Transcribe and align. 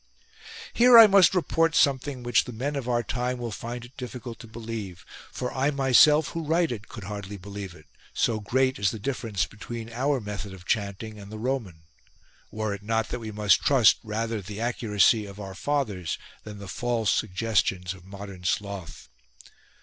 Here 0.73 0.97
I 0.97 1.05
must 1.05 1.35
report 1.35 1.75
something 1.75 2.23
which 2.23 2.45
the 2.45 2.51
men 2.51 2.75
of 2.75 2.89
our 2.89 3.03
time 3.03 3.37
will 3.37 3.51
find 3.51 3.85
it 3.85 3.95
difficult 3.97 4.39
to 4.39 4.47
believe; 4.47 5.05
for 5.31 5.53
I 5.53 5.69
myself 5.69 6.29
who 6.29 6.43
write 6.43 6.71
it 6.71 6.87
could 6.87 7.03
hardly 7.03 7.37
believe 7.37 7.75
it, 7.75 7.85
so 8.11 8.39
great 8.39 8.79
is 8.79 8.89
the 8.89 8.97
difference 8.97 9.45
between 9.45 9.93
our 9.93 10.19
method 10.19 10.55
of 10.55 10.65
chanting 10.65 11.19
and 11.19 11.31
the 11.31 11.37
Roman, 11.37 11.83
were 12.49 12.73
it 12.73 12.81
not 12.81 13.09
that 13.09 13.19
we 13.19 13.29
must 13.31 13.61
trust 13.61 13.97
rather 14.03 14.41
the 14.41 14.59
accuracy 14.59 15.27
of 15.27 15.39
our 15.39 15.53
fathers 15.53 16.17
than 16.45 16.57
the 16.57 16.67
false 16.67 17.11
suggestions 17.11 17.93
of 17.93 18.03
modern 18.03 18.43
sloth. 18.43 19.07